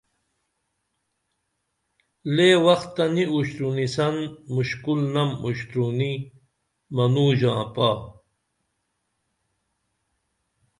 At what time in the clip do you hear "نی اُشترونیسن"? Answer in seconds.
3.13-4.15